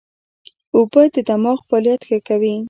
اوبه 0.75 1.01
د 1.15 1.17
دماغ 1.29 1.59
فعالیت 1.67 2.01
ښه 2.07 2.17
کوي 2.27 2.53